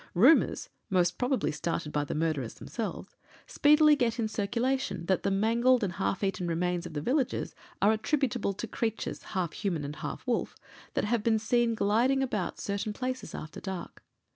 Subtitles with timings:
[0.15, 3.15] Rumours (most probably started by the murderers themselves)
[3.45, 7.91] speedily get in circulation that the mangled and half eaten remains of the villagers are
[7.91, 10.55] attributable to creatures, half human and half wolf,
[10.95, 14.03] that have been seen gliding about certain places after dark.